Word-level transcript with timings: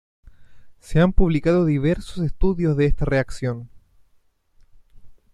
Se 0.79 0.99
han 0.99 1.13
publicado 1.13 1.63
diversos 1.63 2.25
estudios 2.25 2.75
de 2.75 2.87
esta 2.87 3.05
reacción. 3.05 3.69